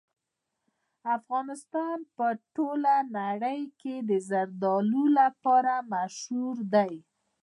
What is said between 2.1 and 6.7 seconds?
په ټوله نړۍ کې د زردالو لپاره مشهور